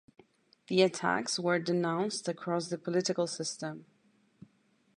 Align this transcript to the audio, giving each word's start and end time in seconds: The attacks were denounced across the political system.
The 0.65 0.81
attacks 0.81 1.37
were 1.37 1.59
denounced 1.59 2.27
across 2.27 2.69
the 2.69 2.79
political 2.79 3.27
system. 3.27 3.85